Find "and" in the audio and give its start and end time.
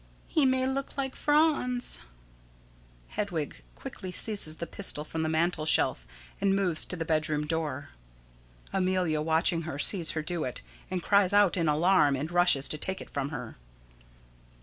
6.41-6.55, 10.89-11.03, 12.15-12.31